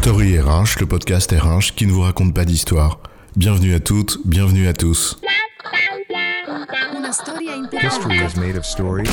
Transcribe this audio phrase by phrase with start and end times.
[0.00, 3.00] Story RH, le podcast RH qui ne vous raconte pas d'histoire.
[3.36, 5.18] Bienvenue à toutes, bienvenue à tous.
[7.82, 9.10] History is made of stories.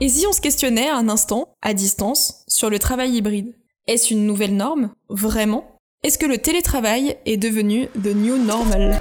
[0.00, 3.54] Et si on se questionnait un instant, à distance, sur le travail hybride?
[3.86, 5.78] Est-ce une nouvelle norme Vraiment?
[6.02, 8.98] Est-ce que le télétravail est devenu the new normal?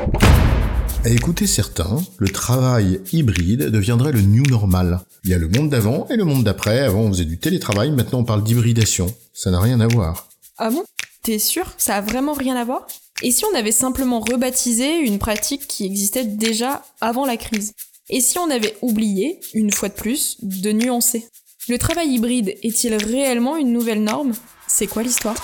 [1.06, 5.00] À écouter certains, le travail hybride deviendrait le new normal.
[5.24, 6.80] Il y a le monde d'avant et le monde d'après.
[6.82, 9.08] Avant, on faisait du télétravail, maintenant on parle d'hybridation.
[9.34, 10.28] Ça n'a rien à voir.
[10.58, 10.84] Ah bon?
[11.26, 11.66] T'es sûr?
[11.80, 12.86] Ça a vraiment rien à voir?
[13.24, 17.74] Et si on avait simplement rebaptisé une pratique qui existait déjà avant la crise?
[18.12, 21.26] Et si on avait oublié, une fois de plus, de nuancer?
[21.68, 24.34] Le travail hybride est-il réellement une nouvelle norme?
[24.68, 25.36] C'est quoi l'histoire?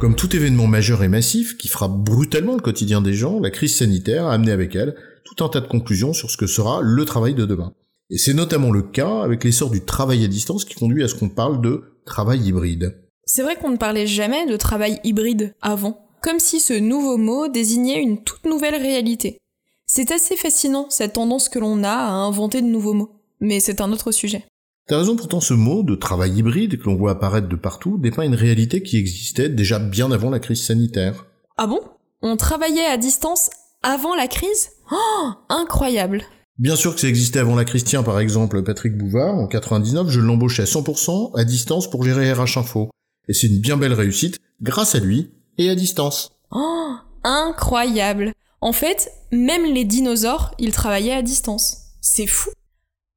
[0.00, 3.78] Comme tout événement majeur et massif qui frappe brutalement le quotidien des gens, la crise
[3.78, 7.06] sanitaire a amené avec elle tout un tas de conclusions sur ce que sera le
[7.06, 7.72] travail de demain.
[8.10, 11.14] Et c'est notamment le cas avec l'essor du travail à distance qui conduit à ce
[11.14, 13.05] qu'on parle de travail hybride.
[13.36, 17.48] C'est vrai qu'on ne parlait jamais de travail hybride avant, comme si ce nouveau mot
[17.48, 19.36] désignait une toute nouvelle réalité.
[19.84, 23.82] C'est assez fascinant cette tendance que l'on a à inventer de nouveaux mots, mais c'est
[23.82, 24.46] un autre sujet.
[24.88, 28.22] T'as raison, pourtant ce mot de travail hybride que l'on voit apparaître de partout dépeint
[28.22, 31.26] une réalité qui existait déjà bien avant la crise sanitaire.
[31.58, 31.80] Ah bon?
[32.22, 33.50] On travaillait à distance
[33.82, 34.70] avant la crise?
[34.90, 36.22] Oh Incroyable
[36.58, 40.08] Bien sûr que ça existait avant la crise, tiens par exemple Patrick Bouvard, en 99,
[40.08, 42.88] je l'embauchais à 100% à distance pour gérer RH Info.
[43.28, 46.32] Et c'est une bien belle réussite, grâce à lui, et à distance.
[46.50, 51.78] Oh Incroyable En fait, même les dinosaures, ils travaillaient à distance.
[52.00, 52.50] C'est fou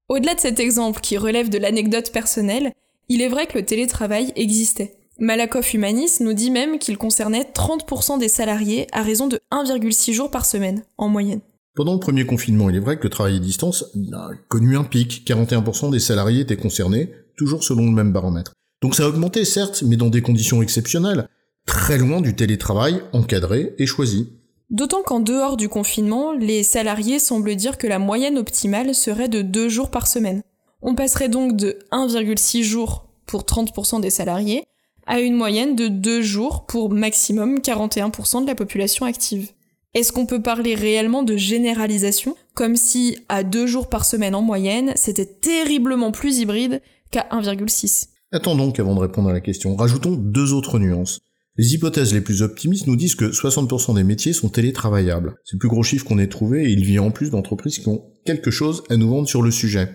[0.07, 2.73] Au-delà de cet exemple qui relève de l'anecdote personnelle,
[3.07, 4.95] il est vrai que le télétravail existait.
[5.19, 10.31] Malakoff Humanis nous dit même qu'il concernait 30% des salariés à raison de 1,6 jours
[10.31, 11.41] par semaine, en moyenne.
[11.75, 14.83] Pendant le premier confinement, il est vrai que le travail à distance a connu un
[14.83, 15.23] pic.
[15.27, 18.53] 41% des salariés étaient concernés, toujours selon le même baromètre.
[18.81, 21.27] Donc ça a augmenté, certes, mais dans des conditions exceptionnelles,
[21.66, 24.30] très loin du télétravail encadré et choisi.
[24.70, 29.42] D'autant qu'en dehors du confinement, les salariés semblent dire que la moyenne optimale serait de
[29.42, 30.43] 2 jours par semaine.
[30.81, 34.64] On passerait donc de 1,6 jours pour 30% des salariés
[35.08, 39.49] à une moyenne de 2 jours pour maximum 41% de la population active.
[39.95, 44.43] Est-ce qu'on peut parler réellement de généralisation, comme si à 2 jours par semaine en
[44.43, 46.81] moyenne, c'était terriblement plus hybride
[47.11, 49.76] qu'à 1,6 Attendons donc avant de répondre à la question.
[49.76, 51.20] Rajoutons deux autres nuances.
[51.58, 55.36] Les hypothèses les plus optimistes nous disent que 60% des métiers sont télétravaillables.
[55.44, 57.88] C'est le plus gros chiffre qu'on ait trouvé et il vient en plus d'entreprises qui
[57.88, 59.90] ont quelque chose à nous vendre sur le sujet.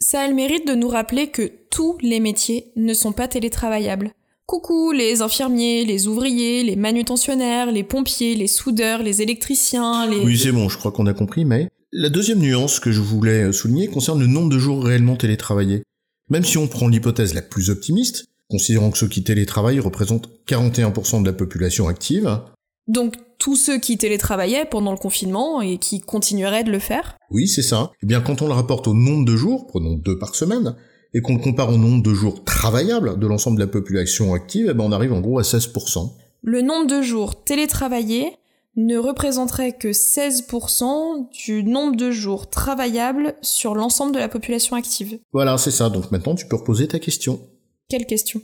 [0.00, 4.10] Ça a le mérite de nous rappeler que tous les métiers ne sont pas télétravaillables.
[4.46, 10.18] Coucou les infirmiers, les ouvriers, les manutentionnaires, les pompiers, les soudeurs, les électriciens, les...
[10.18, 13.52] Oui, c'est bon, je crois qu'on a compris, mais la deuxième nuance que je voulais
[13.52, 15.82] souligner concerne le nombre de jours réellement télétravaillés.
[16.28, 21.22] Même si on prend l'hypothèse la plus optimiste, considérant que ceux qui télétravaillent représentent 41%
[21.22, 22.40] de la population active.
[22.88, 27.16] Donc tous ceux qui télétravaillaient pendant le confinement et qui continueraient de le faire?
[27.30, 27.90] Oui, c'est ça.
[28.02, 30.76] Eh bien, quand on le rapporte au nombre de jours, prenons deux par semaine,
[31.14, 34.68] et qu'on le compare au nombre de jours travaillables de l'ensemble de la population active,
[34.70, 36.12] eh ben on arrive en gros à 16%.
[36.42, 38.32] Le nombre de jours télétravaillés
[38.76, 45.18] ne représenterait que 16% du nombre de jours travaillables sur l'ensemble de la population active.
[45.32, 45.88] Voilà, c'est ça.
[45.88, 47.40] Donc maintenant, tu peux reposer ta question.
[47.88, 48.42] Quelle question?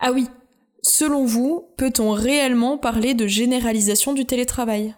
[0.00, 0.26] Ah oui.
[0.82, 4.94] Selon vous, peut-on réellement parler de généralisation du télétravail?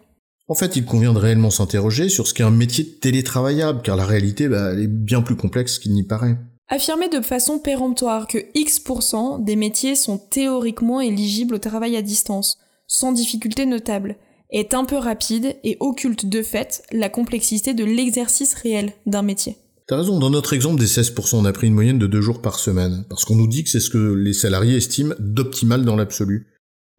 [0.47, 4.05] En fait, il convient de réellement s'interroger sur ce qu'est un métier télétravaillable, car la
[4.05, 6.37] réalité, bah, elle est bien plus complexe qu'il n'y paraît.
[6.69, 12.57] Affirmer de façon péremptoire que X% des métiers sont théoriquement éligibles au travail à distance,
[12.87, 14.17] sans difficulté notable,
[14.51, 19.57] est un peu rapide et occulte de fait la complexité de l'exercice réel d'un métier.
[19.87, 22.41] T'as raison, dans notre exemple des 16%, on a pris une moyenne de deux jours
[22.41, 25.95] par semaine, parce qu'on nous dit que c'est ce que les salariés estiment d'optimal dans
[25.95, 26.47] l'absolu.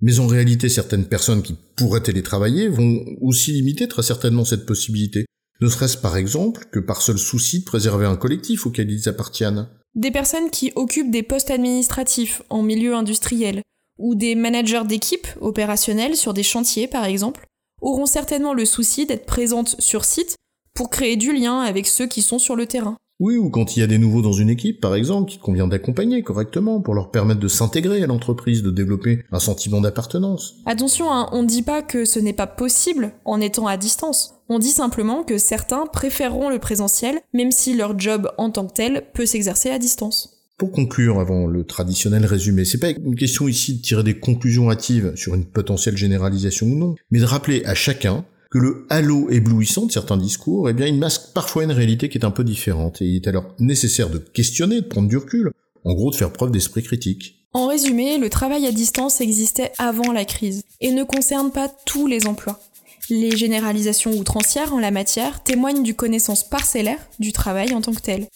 [0.01, 5.27] Mais en réalité, certaines personnes qui pourraient télétravailler vont aussi limiter très certainement cette possibilité.
[5.61, 9.69] Ne serait-ce par exemple que par seul souci de préserver un collectif auquel ils appartiennent.
[9.95, 13.63] Des personnes qui occupent des postes administratifs en milieu industriel,
[13.99, 17.47] ou des managers d'équipe opérationnels sur des chantiers par exemple,
[17.81, 20.37] auront certainement le souci d'être présentes sur site
[20.75, 22.97] pour créer du lien avec ceux qui sont sur le terrain.
[23.21, 25.67] Oui, ou quand il y a des nouveaux dans une équipe, par exemple, qu'il convient
[25.67, 30.55] d'accompagner correctement pour leur permettre de s'intégrer à l'entreprise, de développer un sentiment d'appartenance.
[30.65, 34.37] Attention, hein, on ne dit pas que ce n'est pas possible en étant à distance.
[34.49, 38.73] On dit simplement que certains préféreront le présentiel, même si leur job en tant que
[38.73, 40.40] tel peut s'exercer à distance.
[40.61, 44.71] Pour conclure, avant le traditionnel résumé, c'est pas une question ici de tirer des conclusions
[44.71, 49.31] hâtives sur une potentielle généralisation ou non, mais de rappeler à chacun que le halo
[49.31, 52.45] éblouissant de certains discours, eh bien, il masque parfois une réalité qui est un peu
[52.45, 55.51] différente, et il est alors nécessaire de questionner, de prendre du recul,
[55.85, 57.47] en gros de faire preuve d'esprit critique.
[57.55, 62.07] En résumé, le travail à distance existait avant la crise et ne concerne pas tous
[62.07, 62.61] les emplois.
[63.09, 68.03] Les généralisations outrancières en la matière témoignent du connaissance parcellaire du travail en tant que
[68.03, 68.27] tel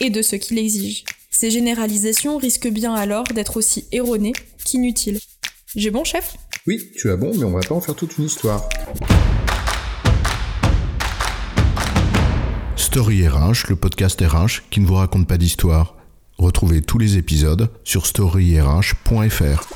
[0.00, 1.04] et de ce qu'il exige.
[1.42, 4.32] Ces généralisations risquent bien alors d'être aussi erronées
[4.64, 5.18] qu'inutiles.
[5.74, 6.36] J'ai bon, chef?
[6.68, 8.68] Oui, tu as bon, mais on va pas en faire toute une histoire.
[12.76, 15.96] Story RH, le podcast RH qui ne vous raconte pas d'histoire.
[16.38, 19.66] Retrouvez tous les épisodes sur storyrh.fr.